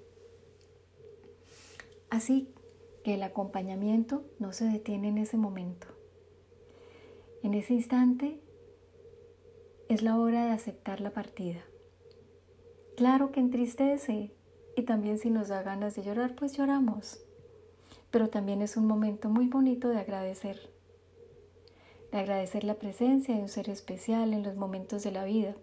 Así 2.11 2.53
que 3.03 3.15
el 3.15 3.23
acompañamiento 3.23 4.27
no 4.39 4.53
se 4.53 4.67
detiene 4.67 5.09
en 5.09 5.17
ese 5.17 5.39
momento. 5.39 5.87
En 7.43 7.55
ese 7.55 7.73
instante 7.73 8.43
es 9.89 10.03
la 10.03 10.19
hora 10.19 10.45
de 10.45 10.53
aceptar 10.53 11.01
la 11.01 11.15
partida. 11.15 11.63
Claro 12.95 13.33
que 13.33 13.41
entristece 13.41 14.35
y 14.77 14.83
también 14.83 15.17
si 15.17 15.31
nos 15.31 15.49
da 15.49 15.63
ganas 15.63 15.97
de 15.97 16.03
llorar, 16.03 16.35
pues 16.35 16.53
lloramos. 16.53 17.25
Pero 18.11 18.29
también 18.29 18.61
es 18.61 18.77
un 18.77 18.87
momento 18.87 19.31
muy 19.31 19.49
bonito 19.49 19.89
de 19.89 19.99
agradecer. 19.99 20.80
De 22.13 22.19
agradecer 22.19 22.65
la 22.65 22.75
presencia 22.75 23.35
de 23.35 23.43
un 23.43 23.49
ser 23.49 23.71
especial 23.71 24.33
en 24.33 24.43
los 24.43 24.57
momentos 24.57 25.03
de 25.03 25.13
la 25.13 25.25
vida. 25.25 25.55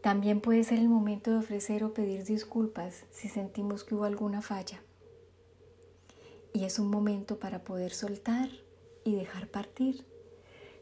También 0.00 0.40
puede 0.40 0.62
ser 0.62 0.78
el 0.78 0.88
momento 0.88 1.32
de 1.32 1.38
ofrecer 1.38 1.82
o 1.82 1.92
pedir 1.92 2.24
disculpas 2.24 3.04
si 3.10 3.28
sentimos 3.28 3.82
que 3.82 3.96
hubo 3.96 4.04
alguna 4.04 4.42
falla. 4.42 4.80
Y 6.52 6.64
es 6.64 6.78
un 6.78 6.88
momento 6.88 7.40
para 7.40 7.64
poder 7.64 7.92
soltar 7.92 8.48
y 9.02 9.16
dejar 9.16 9.48
partir, 9.48 10.04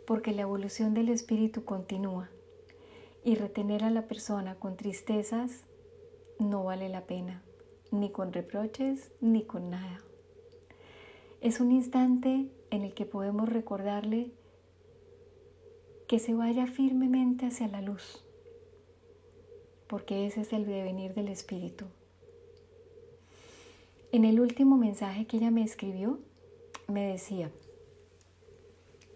porque 0.06 0.32
la 0.32 0.42
evolución 0.42 0.92
del 0.92 1.08
espíritu 1.08 1.64
continúa 1.64 2.28
y 3.24 3.36
retener 3.36 3.84
a 3.84 3.90
la 3.90 4.02
persona 4.02 4.56
con 4.56 4.76
tristezas 4.76 5.64
no 6.38 6.64
vale 6.64 6.90
la 6.90 7.06
pena, 7.06 7.42
ni 7.90 8.10
con 8.10 8.32
reproches 8.32 9.10
ni 9.20 9.44
con 9.44 9.70
nada. 9.70 10.03
Es 11.44 11.60
un 11.60 11.72
instante 11.72 12.48
en 12.70 12.84
el 12.84 12.94
que 12.94 13.04
podemos 13.04 13.50
recordarle 13.50 14.30
que 16.08 16.18
se 16.18 16.32
vaya 16.32 16.66
firmemente 16.66 17.44
hacia 17.44 17.68
la 17.68 17.82
luz, 17.82 18.24
porque 19.86 20.26
ese 20.26 20.40
es 20.40 20.54
el 20.54 20.64
devenir 20.64 21.12
del 21.12 21.28
espíritu, 21.28 21.84
En 24.10 24.24
el 24.24 24.40
último 24.40 24.78
mensaje 24.78 25.26
que 25.26 25.36
ella 25.36 25.50
me 25.50 25.64
escribió, 25.64 26.18
me 26.88 27.08
decía, 27.08 27.50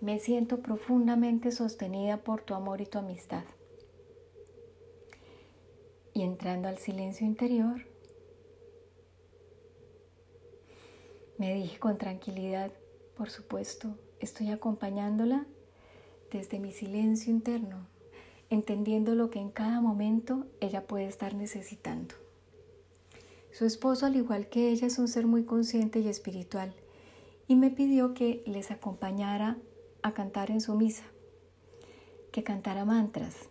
me 0.02 0.18
siento 0.18 0.60
profundamente 0.60 1.50
sostenida 1.50 2.18
por 2.18 2.42
tu 2.42 2.52
amor 2.52 2.82
y 2.82 2.86
tu 2.86 2.98
amistad. 2.98 3.44
Y 6.12 6.24
entrando 6.24 6.68
al 6.68 6.76
silencio 6.76 7.26
interior, 7.26 7.86
me 11.38 11.54
dije 11.54 11.78
con 11.78 11.98
tranquilidad, 11.98 12.72
por 13.16 13.30
supuesto, 13.30 13.96
estoy 14.18 14.50
acompañándola 14.50 15.46
desde 16.32 16.58
mi 16.58 16.72
silencio 16.72 17.32
interno, 17.32 17.86
entendiendo 18.50 19.14
lo 19.14 19.30
que 19.30 19.38
en 19.38 19.50
cada 19.50 19.80
momento 19.80 20.46
ella 20.60 20.86
puede 20.86 21.06
estar 21.06 21.34
necesitando. 21.34 22.16
Su 23.52 23.64
esposo, 23.64 24.06
al 24.06 24.16
igual 24.16 24.48
que 24.48 24.68
ella, 24.68 24.88
es 24.88 24.98
un 24.98 25.08
ser 25.08 25.26
muy 25.26 25.44
consciente 25.44 26.00
y 26.00 26.08
espiritual 26.08 26.74
y 27.46 27.56
me 27.56 27.70
pidió 27.70 28.14
que 28.14 28.42
les 28.46 28.70
acompañara 28.70 29.56
a 30.02 30.12
cantar 30.12 30.50
en 30.50 30.60
su 30.60 30.74
misa, 30.74 31.04
que 32.32 32.42
cantara 32.42 32.84
mantras. 32.84 33.48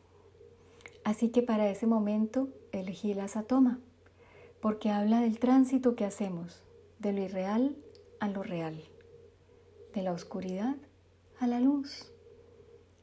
Así 1.03 1.29
que 1.29 1.41
para 1.41 1.70
ese 1.70 1.88
momento 1.88 2.50
elegí 2.74 3.13
la 3.13 3.27
satoma, 3.27 3.79
porque 4.62 4.89
habla 4.91 5.22
del 5.22 5.39
tránsito 5.39 5.96
que 5.96 6.06
hacemos, 6.06 6.66
de 7.00 7.13
lo 7.13 7.22
irreal 7.22 7.75
a 8.20 8.27
lo 8.27 8.44
real, 8.44 8.84
de 9.94 10.01
la 10.01 10.12
oscuridad 10.12 10.75
a 11.39 11.48
la 11.48 11.60
luz 11.60 12.12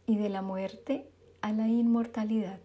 y 0.06 0.16
de 0.16 0.28
la 0.28 0.42
muerte 0.42 1.08
a 1.40 1.52
la 1.52 1.68
inmortalidad. 1.68 2.60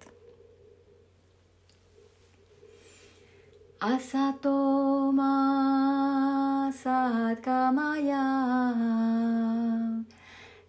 Asatoma 3.80 5.30
Satkamaya 6.74 8.26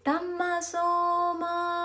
Tammasoma 0.05 1.80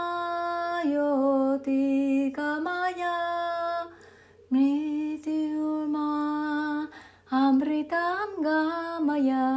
Gamaya 9.15 9.55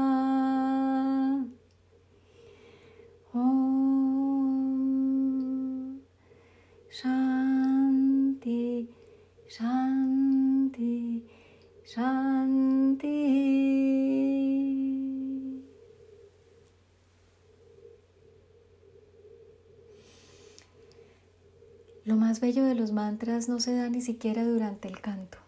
Lo 22.05 22.17
más 22.17 22.41
bello 22.41 22.65
de 22.65 22.75
los 22.75 22.93
mantras 22.93 23.49
no 23.49 23.61
se 23.61 23.75
da 23.75 23.89
ni 23.91 24.01
siquiera 24.01 24.45
durante 24.45 24.89
el 24.89 25.01
canto. 25.01 25.39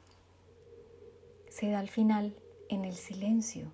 Se 1.48 1.70
da 1.70 1.78
al 1.78 1.88
final, 1.88 2.34
en 2.68 2.84
el 2.84 2.96
silencio, 2.96 3.72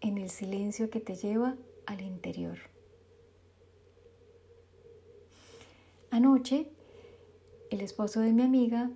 en 0.00 0.18
el 0.18 0.30
silencio 0.30 0.90
que 0.90 1.00
te 1.00 1.14
lleva 1.14 1.56
al 1.86 2.00
interior. 2.00 2.58
Anoche, 6.10 6.68
el 7.70 7.80
esposo 7.80 8.20
de 8.20 8.32
mi 8.32 8.42
amiga 8.42 8.90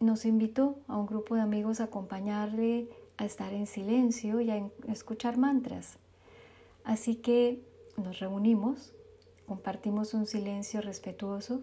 nos 0.00 0.24
invitó 0.24 0.78
a 0.88 0.96
un 0.96 1.06
grupo 1.06 1.36
de 1.36 1.42
amigos 1.42 1.80
a 1.80 1.84
acompañarle 1.84 2.88
a 3.16 3.24
estar 3.24 3.52
en 3.52 3.66
silencio 3.66 4.40
y 4.40 4.50
a 4.50 4.68
escuchar 4.88 5.38
mantras. 5.38 5.98
Así 6.84 7.16
que 7.16 7.62
nos 7.96 8.18
reunimos, 8.18 8.92
compartimos 9.46 10.12
un 10.12 10.26
silencio 10.26 10.80
respetuoso 10.80 11.62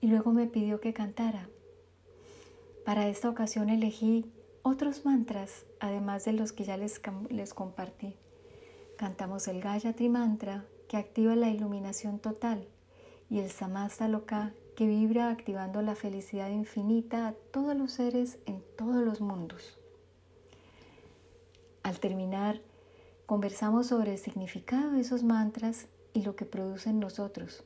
y 0.00 0.08
luego 0.08 0.32
me 0.32 0.46
pidió 0.46 0.80
que 0.80 0.92
cantara. 0.92 1.48
Para 2.84 3.08
esta 3.08 3.28
ocasión 3.28 3.68
elegí 3.68 4.24
otros 4.66 5.04
mantras, 5.04 5.64
además 5.78 6.24
de 6.24 6.32
los 6.32 6.52
que 6.52 6.64
ya 6.64 6.76
les, 6.76 7.00
les 7.30 7.54
compartí. 7.54 8.16
Cantamos 8.98 9.46
el 9.46 9.60
Gayatri 9.60 10.08
Mantra, 10.08 10.64
que 10.88 10.96
activa 10.96 11.36
la 11.36 11.50
iluminación 11.50 12.18
total, 12.18 12.66
y 13.30 13.38
el 13.38 13.48
Samastaloka, 13.48 14.54
que 14.74 14.88
vibra 14.88 15.30
activando 15.30 15.82
la 15.82 15.94
felicidad 15.94 16.50
infinita 16.50 17.28
a 17.28 17.34
todos 17.52 17.76
los 17.76 17.92
seres 17.92 18.40
en 18.46 18.60
todos 18.76 18.96
los 18.96 19.20
mundos. 19.20 19.78
Al 21.84 22.00
terminar, 22.00 22.60
conversamos 23.24 23.86
sobre 23.86 24.14
el 24.14 24.18
significado 24.18 24.90
de 24.90 25.02
esos 25.02 25.22
mantras 25.22 25.86
y 26.12 26.22
lo 26.22 26.34
que 26.34 26.44
producen 26.44 26.98
nosotros. 26.98 27.62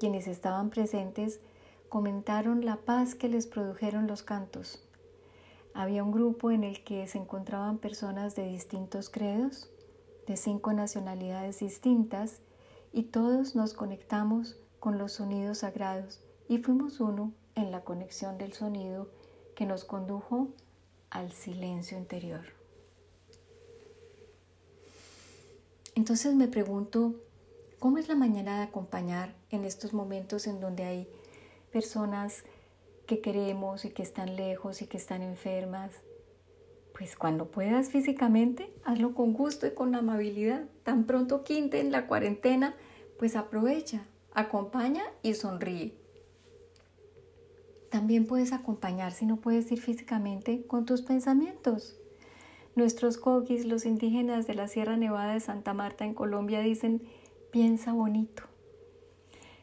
Quienes 0.00 0.26
estaban 0.26 0.70
presentes 0.70 1.38
comentaron 1.88 2.64
la 2.64 2.78
paz 2.78 3.14
que 3.14 3.28
les 3.28 3.46
produjeron 3.46 4.08
los 4.08 4.24
cantos. 4.24 4.84
Había 5.74 6.02
un 6.02 6.12
grupo 6.12 6.50
en 6.50 6.64
el 6.64 6.82
que 6.84 7.06
se 7.06 7.18
encontraban 7.18 7.78
personas 7.78 8.34
de 8.34 8.46
distintos 8.48 9.08
credos, 9.08 9.70
de 10.26 10.36
cinco 10.36 10.72
nacionalidades 10.72 11.60
distintas, 11.60 12.40
y 12.92 13.04
todos 13.04 13.54
nos 13.54 13.74
conectamos 13.74 14.56
con 14.80 14.98
los 14.98 15.12
sonidos 15.12 15.58
sagrados 15.58 16.20
y 16.48 16.58
fuimos 16.58 17.00
uno 17.00 17.32
en 17.54 17.70
la 17.70 17.82
conexión 17.82 18.38
del 18.38 18.52
sonido 18.52 19.08
que 19.54 19.66
nos 19.66 19.84
condujo 19.84 20.48
al 21.10 21.32
silencio 21.32 21.98
interior. 21.98 22.42
Entonces 25.94 26.34
me 26.34 26.48
pregunto, 26.48 27.14
¿cómo 27.78 27.98
es 27.98 28.08
la 28.08 28.14
mañana 28.14 28.58
de 28.58 28.64
acompañar 28.64 29.34
en 29.50 29.64
estos 29.64 29.92
momentos 29.92 30.46
en 30.46 30.60
donde 30.60 30.84
hay 30.84 31.08
personas 31.72 32.44
que 33.10 33.20
queremos 33.20 33.84
y 33.84 33.90
que 33.90 34.04
están 34.04 34.36
lejos 34.36 34.82
y 34.82 34.86
que 34.86 34.96
están 34.96 35.22
enfermas, 35.22 35.90
pues 36.96 37.16
cuando 37.16 37.50
puedas 37.50 37.90
físicamente, 37.90 38.72
hazlo 38.84 39.14
con 39.14 39.32
gusto 39.32 39.66
y 39.66 39.72
con 39.72 39.96
amabilidad. 39.96 40.68
Tan 40.84 41.06
pronto 41.06 41.42
quinte 41.42 41.80
en 41.80 41.90
la 41.90 42.06
cuarentena, 42.06 42.76
pues 43.18 43.34
aprovecha, 43.34 44.06
acompaña 44.32 45.02
y 45.24 45.34
sonríe. 45.34 45.96
También 47.90 48.28
puedes 48.28 48.52
acompañar 48.52 49.10
si 49.10 49.26
no 49.26 49.38
puedes 49.38 49.72
ir 49.72 49.80
físicamente 49.80 50.64
con 50.68 50.86
tus 50.86 51.02
pensamientos. 51.02 51.98
Nuestros 52.76 53.18
coquis, 53.18 53.66
los 53.66 53.86
indígenas 53.86 54.46
de 54.46 54.54
la 54.54 54.68
Sierra 54.68 54.96
Nevada 54.96 55.34
de 55.34 55.40
Santa 55.40 55.74
Marta 55.74 56.04
en 56.04 56.14
Colombia, 56.14 56.60
dicen, 56.60 57.02
piensa 57.50 57.92
bonito. 57.92 58.44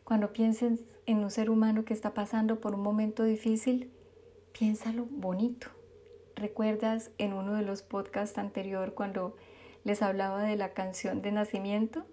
Cuando 0.03 0.33
pienses 0.33 0.96
en 1.07 1.19
un 1.19 1.31
ser 1.31 1.49
humano 1.49 1.85
que 1.85 1.93
está 1.93 2.13
pasando 2.13 2.59
por 2.59 2.75
un 2.75 2.81
momento 2.81 3.23
difícil, 3.23 3.89
piénsalo 4.51 5.07
bonito. 5.09 5.67
¿Recuerdas 6.35 7.11
en 7.17 7.33
uno 7.33 7.53
de 7.53 7.63
los 7.63 7.81
podcasts 7.81 8.37
anterior 8.37 8.93
cuando 8.93 9.35
les 9.85 10.01
hablaba 10.01 10.43
de 10.43 10.57
la 10.57 10.73
canción 10.73 11.21
de 11.21 11.31
nacimiento? 11.31 12.05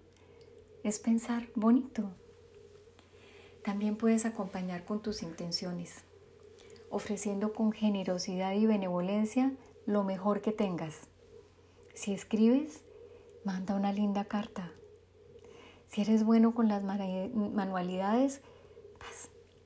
Es 0.83 0.99
pensar 0.99 1.49
bonito. 1.55 2.09
También 3.63 3.97
puedes 3.97 4.25
acompañar 4.25 4.85
con 4.85 5.01
tus 5.01 5.23
intenciones, 5.23 6.05
ofreciendo 6.89 7.51
con 7.51 7.73
generosidad 7.73 8.53
y 8.53 8.65
benevolencia 8.65 9.51
lo 9.85 10.05
mejor 10.05 10.41
que 10.41 10.53
tengas. 10.53 11.09
Si 11.93 12.13
escribes, 12.13 12.85
manda 13.43 13.75
una 13.75 13.91
linda 13.91 14.23
carta. 14.23 14.71
Si 15.89 16.01
eres 16.01 16.23
bueno 16.23 16.55
con 16.55 16.69
las 16.69 16.83
manualidades, 16.83 18.41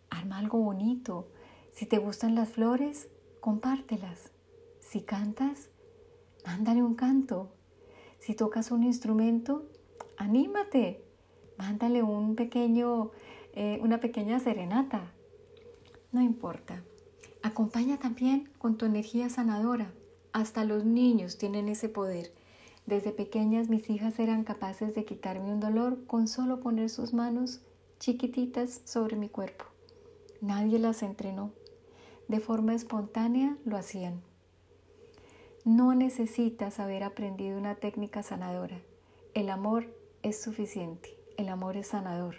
arma 0.09 0.37
algo 0.37 0.59
bonito. 0.59 1.27
Si 1.71 1.85
te 1.85 1.97
gustan 1.97 2.35
las 2.35 2.49
flores, 2.49 3.09
compártelas. 3.39 4.31
Si 4.79 5.01
cantas, 5.01 5.69
mándale 6.45 6.83
un 6.83 6.95
canto. 6.95 7.51
Si 8.19 8.35
tocas 8.35 8.71
un 8.71 8.83
instrumento, 8.83 9.69
anímate. 10.17 11.03
Mándale 11.57 12.03
un 12.03 12.35
pequeño, 12.35 13.11
eh, 13.53 13.79
una 13.81 13.99
pequeña 13.99 14.39
serenata. 14.39 15.13
No 16.11 16.21
importa. 16.21 16.83
Acompaña 17.43 17.97
también 17.97 18.49
con 18.57 18.77
tu 18.77 18.85
energía 18.85 19.29
sanadora. 19.29 19.93
Hasta 20.31 20.63
los 20.63 20.85
niños 20.85 21.37
tienen 21.37 21.69
ese 21.69 21.89
poder 21.89 22.31
desde 22.89 23.11
pequeñas 23.11 23.69
mis 23.69 23.87
hijas 23.91 24.17
eran 24.17 24.43
capaces 24.43 24.95
de 24.95 25.05
quitarme 25.05 25.53
un 25.53 25.59
dolor 25.59 26.07
con 26.07 26.27
solo 26.27 26.59
poner 26.59 26.89
sus 26.89 27.13
manos 27.13 27.61
chiquititas 27.99 28.81
sobre 28.85 29.17
mi 29.17 29.27
cuerpo. 29.27 29.65
Nadie 30.39 30.79
las 30.79 31.03
entrenó. 31.03 31.51
De 32.29 32.39
forma 32.39 32.73
espontánea 32.73 33.57
lo 33.65 33.75
hacían. 33.75 34.21
No 35.65 35.93
necesitas 35.93 36.79
haber 36.79 37.03
aprendido 37.03 37.57
una 37.57 37.75
técnica 37.75 38.23
sanadora. 38.23 38.79
El 39.33 39.49
amor 39.49 39.93
es 40.23 40.41
suficiente. 40.41 41.17
El 41.37 41.49
amor 41.49 41.75
es 41.75 41.87
sanador. 41.87 42.35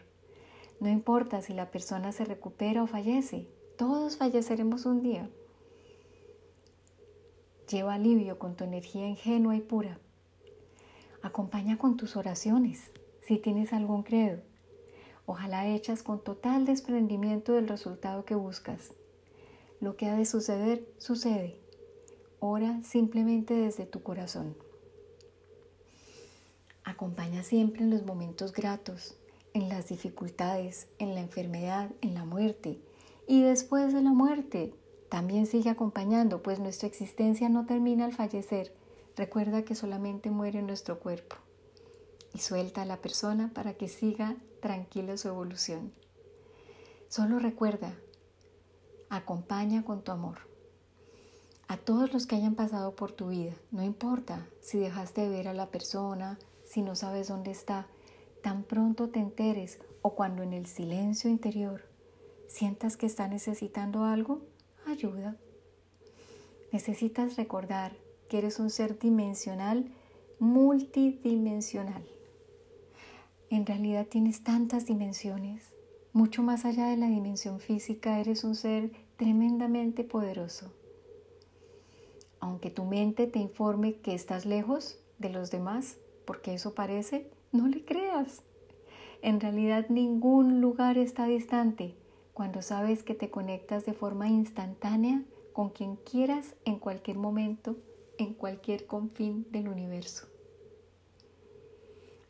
No 0.80 0.88
importa 0.88 1.42
si 1.42 1.52
la 1.52 1.70
persona 1.70 2.10
se 2.12 2.24
recupera 2.24 2.82
o 2.82 2.86
fallece. 2.86 3.46
Todos 3.76 4.16
falleceremos 4.16 4.86
un 4.86 5.02
día. 5.02 5.28
lleva 7.68 7.94
alivio 7.94 8.38
con 8.38 8.56
tu 8.56 8.64
energía 8.64 9.06
ingenua 9.06 9.54
y 9.54 9.60
pura. 9.60 10.00
Acompaña 11.22 11.78
con 11.78 11.96
tus 11.96 12.16
oraciones, 12.16 12.90
si 13.20 13.38
tienes 13.38 13.72
algún 13.72 14.02
credo, 14.02 14.42
ojalá 15.30 15.68
hechas 15.68 16.02
con 16.02 16.24
total 16.24 16.66
desprendimiento 16.66 17.52
del 17.52 17.68
resultado 17.68 18.24
que 18.24 18.34
buscas. 18.34 18.94
Lo 19.80 19.96
que 19.96 20.06
ha 20.06 20.16
de 20.16 20.24
suceder, 20.24 20.84
sucede. 20.98 21.60
Ora 22.40 22.82
simplemente 22.82 23.54
desde 23.54 23.86
tu 23.86 24.02
corazón. 24.02 24.56
Acompaña 26.82 27.44
siempre 27.44 27.82
en 27.82 27.90
los 27.90 28.04
momentos 28.04 28.52
gratos, 28.52 29.16
en 29.54 29.68
las 29.68 29.88
dificultades, 29.88 30.88
en 30.98 31.14
la 31.14 31.20
enfermedad, 31.20 31.92
en 32.00 32.14
la 32.14 32.24
muerte. 32.24 32.80
Y 33.28 33.42
después 33.42 33.94
de 33.94 34.02
la 34.02 34.10
muerte, 34.10 34.74
también 35.08 35.46
sigue 35.46 35.70
acompañando, 35.70 36.42
pues 36.42 36.58
nuestra 36.58 36.88
existencia 36.88 37.48
no 37.48 37.66
termina 37.66 38.04
al 38.04 38.14
fallecer. 38.14 38.74
Recuerda 39.16 39.62
que 39.62 39.76
solamente 39.76 40.28
muere 40.32 40.60
nuestro 40.60 40.98
cuerpo. 40.98 41.36
Y 42.34 42.38
suelta 42.38 42.82
a 42.82 42.86
la 42.86 42.98
persona 42.98 43.50
para 43.52 43.74
que 43.74 43.88
siga 43.88 44.36
tranquila 44.60 45.16
su 45.16 45.28
evolución. 45.28 45.92
Solo 47.08 47.38
recuerda, 47.38 47.94
acompaña 49.08 49.84
con 49.84 50.02
tu 50.02 50.12
amor. 50.12 50.38
A 51.66 51.76
todos 51.76 52.12
los 52.12 52.26
que 52.26 52.36
hayan 52.36 52.54
pasado 52.54 52.94
por 52.94 53.12
tu 53.12 53.28
vida, 53.28 53.54
no 53.70 53.82
importa 53.82 54.46
si 54.60 54.78
dejaste 54.78 55.22
de 55.22 55.28
ver 55.28 55.48
a 55.48 55.54
la 55.54 55.70
persona, 55.70 56.38
si 56.64 56.82
no 56.82 56.94
sabes 56.94 57.28
dónde 57.28 57.50
está, 57.50 57.86
tan 58.42 58.62
pronto 58.62 59.08
te 59.08 59.18
enteres 59.18 59.78
o 60.02 60.14
cuando 60.14 60.42
en 60.42 60.52
el 60.52 60.66
silencio 60.66 61.30
interior 61.30 61.82
sientas 62.48 62.96
que 62.96 63.06
está 63.06 63.28
necesitando 63.28 64.04
algo, 64.04 64.40
ayuda. 64.86 65.36
Necesitas 66.72 67.36
recordar 67.36 67.96
que 68.28 68.38
eres 68.38 68.58
un 68.58 68.70
ser 68.70 68.98
dimensional, 68.98 69.92
multidimensional. 70.38 72.04
En 73.50 73.66
realidad 73.66 74.06
tienes 74.06 74.44
tantas 74.44 74.86
dimensiones. 74.86 75.74
Mucho 76.12 76.40
más 76.40 76.64
allá 76.64 76.86
de 76.86 76.96
la 76.96 77.08
dimensión 77.08 77.58
física, 77.58 78.20
eres 78.20 78.44
un 78.44 78.54
ser 78.54 78.92
tremendamente 79.16 80.04
poderoso. 80.04 80.72
Aunque 82.38 82.70
tu 82.70 82.84
mente 82.84 83.26
te 83.26 83.40
informe 83.40 83.96
que 83.96 84.14
estás 84.14 84.46
lejos 84.46 85.00
de 85.18 85.30
los 85.30 85.50
demás, 85.50 85.98
porque 86.24 86.54
eso 86.54 86.74
parece, 86.74 87.28
no 87.50 87.66
le 87.66 87.84
creas. 87.84 88.44
En 89.20 89.40
realidad 89.40 89.88
ningún 89.88 90.60
lugar 90.60 90.96
está 90.96 91.26
distante 91.26 91.96
cuando 92.32 92.62
sabes 92.62 93.02
que 93.02 93.16
te 93.16 93.30
conectas 93.30 93.84
de 93.84 93.94
forma 93.94 94.28
instantánea 94.28 95.24
con 95.52 95.70
quien 95.70 95.96
quieras 95.96 96.54
en 96.64 96.78
cualquier 96.78 97.18
momento, 97.18 97.76
en 98.16 98.32
cualquier 98.32 98.86
confín 98.86 99.44
del 99.50 99.68
universo. 99.68 100.28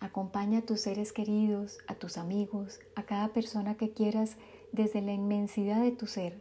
Acompaña 0.00 0.60
a 0.60 0.62
tus 0.62 0.80
seres 0.80 1.12
queridos, 1.12 1.78
a 1.86 1.94
tus 1.94 2.16
amigos, 2.16 2.80
a 2.94 3.04
cada 3.04 3.34
persona 3.34 3.76
que 3.76 3.92
quieras 3.92 4.36
desde 4.72 5.02
la 5.02 5.12
inmensidad 5.12 5.82
de 5.82 5.92
tu 5.92 6.06
ser. 6.06 6.40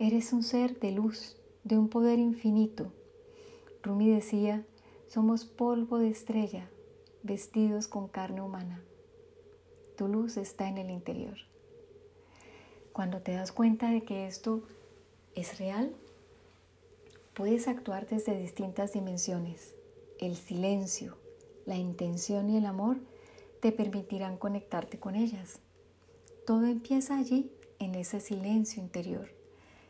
Eres 0.00 0.32
un 0.32 0.42
ser 0.42 0.80
de 0.80 0.90
luz, 0.90 1.36
de 1.62 1.78
un 1.78 1.88
poder 1.88 2.18
infinito. 2.18 2.92
Rumi 3.82 4.10
decía, 4.10 4.66
somos 5.06 5.44
polvo 5.44 5.98
de 5.98 6.08
estrella, 6.08 6.68
vestidos 7.22 7.86
con 7.86 8.08
carne 8.08 8.42
humana. 8.42 8.82
Tu 9.96 10.08
luz 10.08 10.36
está 10.36 10.68
en 10.68 10.78
el 10.78 10.90
interior. 10.90 11.36
Cuando 12.92 13.20
te 13.20 13.32
das 13.32 13.52
cuenta 13.52 13.90
de 13.90 14.02
que 14.02 14.26
esto 14.26 14.64
es 15.36 15.60
real, 15.60 15.94
puedes 17.34 17.68
actuar 17.68 18.08
desde 18.08 18.36
distintas 18.36 18.94
dimensiones. 18.94 19.76
El 20.18 20.34
silencio, 20.34 21.17
la 21.68 21.76
intención 21.76 22.48
y 22.48 22.56
el 22.56 22.64
amor 22.64 22.96
te 23.60 23.72
permitirán 23.72 24.38
conectarte 24.38 24.98
con 24.98 25.14
ellas. 25.14 25.60
Todo 26.46 26.64
empieza 26.66 27.18
allí, 27.18 27.52
en 27.78 27.94
ese 27.94 28.20
silencio 28.20 28.82
interior, 28.82 29.28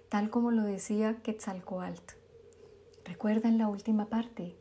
tal 0.09 0.29
como 0.29 0.51
lo 0.51 0.65
decía 0.65 1.23
Quetzalcoatl. 1.23 2.03
Recuerda 3.05 3.49
en 3.49 3.59
la 3.59 3.69
última 3.69 4.07
parte, 4.07 4.57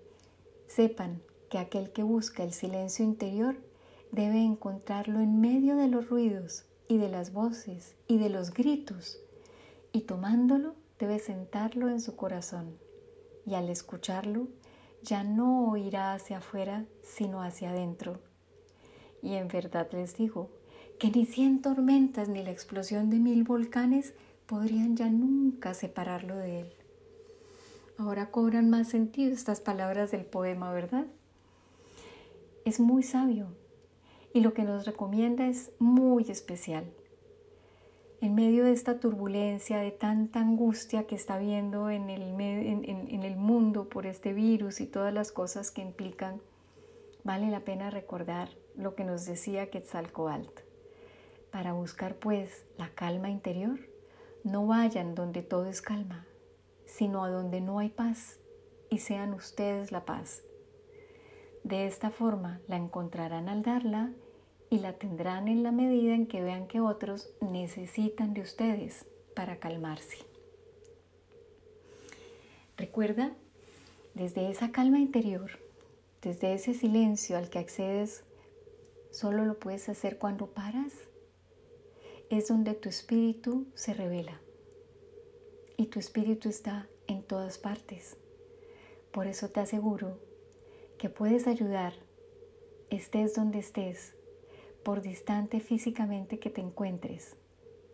Sepan 0.68 1.22
que 1.50 1.58
aquel 1.58 1.92
que 1.92 2.04
busca 2.04 2.44
el 2.44 2.54
silencio 2.54 3.04
interior 3.04 3.56
debe 4.12 4.44
encontrarlo 4.44 5.20
en 5.20 5.42
medio 5.42 5.76
de 5.76 5.88
los 5.88 6.10
ruidos 6.10 6.66
y 6.88 6.98
de 6.98 7.10
las 7.10 7.34
voces 7.34 7.96
y 8.08 8.20
de 8.20 8.30
los 8.30 8.54
gritos, 8.54 9.20
y 9.92 10.02
tomándolo 10.02 10.76
debe 11.00 11.18
sentarlo 11.18 11.90
en 11.90 12.00
su 12.00 12.16
corazón, 12.16 12.78
y 13.46 13.56
al 13.56 13.70
escucharlo 13.70 14.48
ya 15.02 15.24
no 15.24 15.70
oirá 15.70 16.14
hacia 16.14 16.38
afuera, 16.38 16.86
sino 17.02 17.42
hacia 17.42 17.72
adentro. 17.72 18.20
Y 19.22 19.36
en 19.36 19.48
verdad 19.48 19.88
les 19.92 20.16
digo 20.18 20.50
que 21.00 21.10
ni 21.10 21.26
cien 21.26 21.62
tormentas 21.62 22.30
ni 22.30 22.44
la 22.44 22.52
explosión 22.52 23.10
de 23.10 23.18
mil 23.18 23.44
volcanes 23.44 24.14
podrían 24.46 24.96
ya 24.96 25.10
nunca 25.10 25.74
separarlo 25.74 26.36
de 26.38 26.62
él. 26.62 26.74
Ahora 27.98 28.30
cobran 28.32 28.70
más 28.70 28.90
sentido 28.90 29.34
estas 29.34 29.60
palabras 29.60 30.12
del 30.12 30.26
poema, 30.26 30.72
¿verdad? 30.72 31.08
Es 32.66 32.80
muy 32.80 33.04
sabio 33.04 33.48
y 34.34 34.42
lo 34.42 34.54
que 34.54 34.64
nos 34.64 34.86
recomienda 34.86 35.48
es 35.48 35.72
muy 35.80 36.30
especial. 36.30 36.86
En 38.20 38.34
medio 38.34 38.66
de 38.66 38.72
esta 38.72 39.00
turbulencia, 39.00 39.78
de 39.78 39.92
tanta 39.92 40.40
angustia 40.40 41.06
que 41.06 41.14
está 41.14 41.38
el, 41.40 41.52
en 41.52 43.24
el 43.24 43.36
mundo 43.36 43.90
por 43.90 44.08
este 44.08 44.34
virus 44.34 44.82
y 44.82 44.88
todas 44.88 45.14
las 45.14 45.32
cosas 45.32 45.70
que 45.70 45.82
implican, 45.82 46.42
vale 47.24 47.52
la 47.52 47.60
pena 47.60 47.92
recordar 47.92 48.50
lo 48.76 48.96
que 48.96 49.04
nos 49.04 49.26
decía 49.26 49.70
Quetzalcoatl. 49.70 50.62
Para 51.52 51.74
buscar 51.74 52.16
pues 52.16 52.66
la 52.78 52.90
calma 52.90 53.30
interior, 53.30 53.80
no 54.44 54.66
vayan 54.66 55.14
donde 55.14 55.44
todo 55.44 55.68
es 55.68 55.82
calma, 55.82 56.26
sino 56.86 57.24
a 57.24 57.30
donde 57.30 57.62
no 57.62 57.78
hay 57.78 57.90
paz, 57.90 58.40
y 58.90 59.00
sean 59.00 59.34
ustedes 59.34 59.92
la 59.92 60.06
paz. 60.06 60.44
De 61.64 61.86
esta 61.86 62.10
forma 62.10 62.62
la 62.68 62.78
encontrarán 62.78 63.50
al 63.50 63.62
darla 63.62 64.12
y 64.70 64.80
la 64.80 64.94
tendrán 64.94 65.48
en 65.48 65.64
la 65.64 65.72
medida 65.72 66.14
en 66.14 66.28
que 66.28 66.42
vean 66.42 66.68
que 66.68 66.82
otros 66.82 67.30
necesitan 67.42 68.34
de 68.34 68.42
ustedes 68.42 69.06
para 69.36 69.60
calmarse. 69.60 70.18
Recuerda, 72.76 73.36
desde 74.14 74.50
esa 74.50 74.72
calma 74.72 75.00
interior, 75.00 75.52
desde 76.22 76.54
ese 76.54 76.74
silencio 76.74 77.38
al 77.38 77.50
que 77.50 77.60
accedes, 77.60 78.24
solo 79.12 79.46
lo 79.46 79.58
puedes 79.60 79.88
hacer 79.90 80.18
cuando 80.18 80.48
paras, 80.48 80.94
es 82.30 82.48
donde 82.48 82.74
tu 82.74 82.90
espíritu 82.90 83.68
se 83.74 83.94
revela 83.94 84.42
y 85.78 85.86
tu 85.86 86.00
espíritu 86.00 86.50
está 86.50 86.90
en 87.08 87.24
todas 87.24 87.58
partes. 87.58 88.18
Por 89.12 89.28
eso 89.28 89.50
te 89.50 89.62
aseguro 89.62 90.20
que 90.98 91.10
puedes 91.10 91.48
ayudar, 91.48 91.94
estés 92.90 93.36
donde 93.36 93.60
estés, 93.60 94.17
por 94.88 95.02
distante 95.02 95.60
físicamente 95.60 96.40
que 96.40 96.50
te 96.50 96.62
encuentres, 96.62 97.36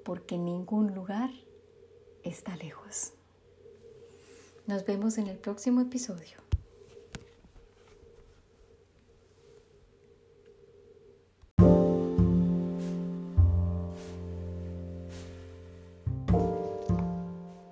porque 0.06 0.38
ningún 0.38 0.94
lugar 0.94 1.32
está 2.22 2.56
lejos. 2.56 3.14
Nos 4.68 4.86
vemos 4.86 5.18
en 5.18 5.26
el 5.26 5.40
próximo 5.40 5.82
episodio. 5.82 6.38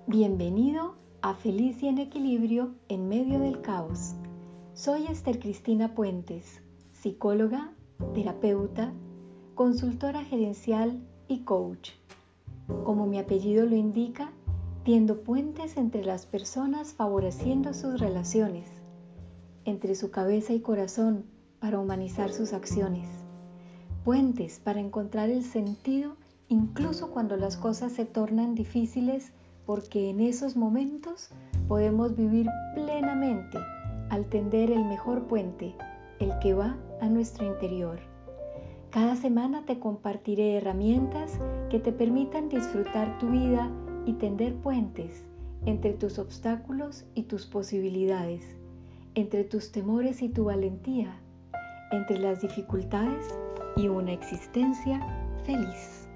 Bienvenido 0.08 0.96
a 1.20 1.34
Feliz 1.34 1.80
y 1.80 1.86
en 1.86 1.98
Equilibrio 1.98 2.74
en 2.88 3.08
medio 3.08 3.38
del 3.38 3.60
caos. 3.60 4.14
Soy 4.74 5.06
Esther 5.06 5.38
Cristina 5.38 5.94
Puentes, 5.94 6.60
psicóloga, 6.90 7.72
terapeuta, 8.14 8.92
consultora 9.54 10.24
gerencial 10.24 10.98
y 11.28 11.40
coach. 11.40 11.90
Como 12.84 13.06
mi 13.06 13.18
apellido 13.18 13.66
lo 13.66 13.76
indica, 13.76 14.32
tiendo 14.84 15.22
puentes 15.22 15.76
entre 15.76 16.04
las 16.04 16.26
personas 16.26 16.94
favoreciendo 16.94 17.74
sus 17.74 18.00
relaciones, 18.00 18.66
entre 19.64 19.94
su 19.94 20.10
cabeza 20.10 20.52
y 20.54 20.60
corazón 20.60 21.24
para 21.60 21.78
humanizar 21.78 22.32
sus 22.32 22.52
acciones, 22.52 23.08
puentes 24.04 24.58
para 24.58 24.80
encontrar 24.80 25.30
el 25.30 25.44
sentido 25.44 26.16
incluso 26.48 27.10
cuando 27.10 27.36
las 27.36 27.56
cosas 27.56 27.92
se 27.92 28.04
tornan 28.04 28.54
difíciles 28.54 29.32
porque 29.66 30.10
en 30.10 30.20
esos 30.20 30.56
momentos 30.56 31.28
podemos 31.68 32.16
vivir 32.16 32.48
plenamente 32.74 33.58
al 34.10 34.26
tender 34.26 34.70
el 34.70 34.84
mejor 34.84 35.26
puente, 35.26 35.74
el 36.18 36.38
que 36.40 36.54
va 36.54 36.76
a 37.00 37.08
nuestro 37.08 37.46
interior. 37.46 38.11
Cada 38.92 39.16
semana 39.16 39.64
te 39.64 39.78
compartiré 39.78 40.58
herramientas 40.58 41.38
que 41.70 41.78
te 41.78 41.92
permitan 41.92 42.50
disfrutar 42.50 43.18
tu 43.18 43.30
vida 43.30 43.70
y 44.04 44.12
tender 44.12 44.54
puentes 44.56 45.24
entre 45.64 45.94
tus 45.94 46.18
obstáculos 46.18 47.06
y 47.14 47.22
tus 47.22 47.46
posibilidades, 47.46 48.44
entre 49.14 49.44
tus 49.44 49.72
temores 49.72 50.20
y 50.20 50.28
tu 50.28 50.44
valentía, 50.44 51.18
entre 51.90 52.18
las 52.18 52.42
dificultades 52.42 53.34
y 53.76 53.88
una 53.88 54.12
existencia 54.12 55.00
feliz. 55.46 56.06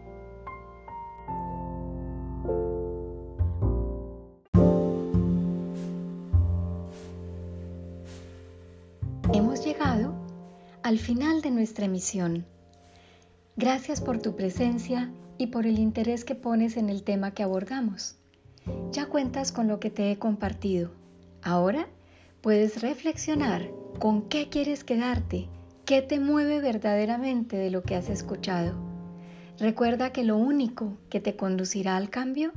Hemos 9.32 9.64
llegado 9.64 10.12
al 10.82 10.98
final 10.98 11.40
de 11.40 11.50
nuestra 11.50 11.86
emisión. 11.86 12.44
Gracias 13.58 14.02
por 14.02 14.18
tu 14.20 14.36
presencia 14.36 15.10
y 15.38 15.46
por 15.46 15.66
el 15.66 15.78
interés 15.78 16.26
que 16.26 16.34
pones 16.34 16.76
en 16.76 16.90
el 16.90 17.02
tema 17.02 17.30
que 17.30 17.42
abordamos. 17.42 18.16
Ya 18.92 19.06
cuentas 19.06 19.50
con 19.50 19.66
lo 19.66 19.80
que 19.80 19.88
te 19.88 20.10
he 20.10 20.18
compartido. 20.18 20.90
Ahora 21.40 21.88
puedes 22.42 22.82
reflexionar 22.82 23.70
con 23.98 24.28
qué 24.28 24.50
quieres 24.50 24.84
quedarte, 24.84 25.48
qué 25.86 26.02
te 26.02 26.20
mueve 26.20 26.60
verdaderamente 26.60 27.56
de 27.56 27.70
lo 27.70 27.82
que 27.82 27.94
has 27.94 28.10
escuchado. 28.10 28.74
Recuerda 29.58 30.12
que 30.12 30.22
lo 30.22 30.36
único 30.36 30.98
que 31.08 31.20
te 31.20 31.34
conducirá 31.34 31.96
al 31.96 32.10
cambio, 32.10 32.52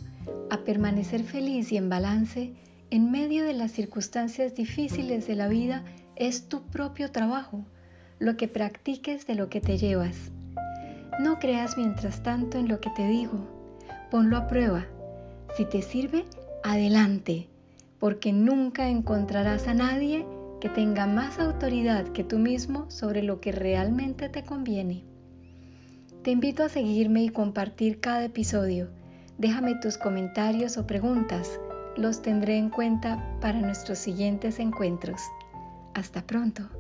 a 0.50 0.66
permanecer 0.66 1.24
feliz 1.24 1.72
y 1.72 1.78
en 1.78 1.88
balance 1.88 2.56
en 2.90 3.10
medio 3.10 3.46
de 3.46 3.54
las 3.54 3.72
circunstancias 3.72 4.54
difíciles 4.54 5.28
de 5.28 5.36
la 5.36 5.48
vida, 5.48 5.86
es 6.18 6.50
tu 6.50 6.64
propio 6.64 7.10
trabajo, 7.10 7.64
lo 8.18 8.36
que 8.36 8.50
practiques 8.50 9.26
de 9.28 9.36
lo 9.36 9.50
que 9.50 9.62
te 9.62 9.78
llevas. 9.78 10.34
No 11.20 11.38
creas 11.38 11.76
mientras 11.76 12.24
tanto 12.24 12.58
en 12.58 12.70
lo 12.70 12.80
que 12.80 12.90
te 12.92 13.06
digo, 13.06 13.46
ponlo 14.10 14.38
a 14.38 14.48
prueba. 14.48 14.86
Si 15.58 15.66
te 15.66 15.82
sirve, 15.82 16.24
adelante, 16.64 17.50
porque 18.00 18.32
nunca 18.32 18.88
encontrarás 18.88 19.68
a 19.68 19.74
nadie 19.74 20.26
que 20.62 20.70
tenga 20.70 21.08
más 21.08 21.38
autoridad 21.38 22.08
que 22.08 22.24
tú 22.24 22.40
mismo 22.40 22.90
sobre 22.90 23.22
lo 23.22 23.42
que 23.42 23.52
realmente 23.52 24.30
te 24.30 24.46
conviene. 24.46 25.04
Te 26.24 26.32
invito 26.32 26.64
a 26.64 26.70
seguirme 26.70 27.22
y 27.24 27.30
compartir 27.30 28.00
cada 28.00 28.24
episodio. 28.24 28.90
Déjame 29.38 29.76
tus 29.76 29.98
comentarios 29.98 30.78
o 30.78 30.88
preguntas. 30.88 31.60
Los 31.98 32.22
tendré 32.22 32.58
en 32.58 32.70
cuenta 32.70 33.38
para 33.42 33.60
nuestros 33.60 34.00
siguientes 34.00 34.58
encuentros. 34.60 35.22
Hasta 35.94 36.22
pronto. 36.26 36.79